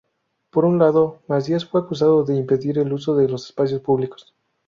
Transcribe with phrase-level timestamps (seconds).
[0.49, 4.33] Por un lado, Masías fue acusado de impedir el uso de los espacios públicos.